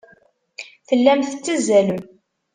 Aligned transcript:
Tellam 0.87 1.19
tettazzalem. 1.21 1.97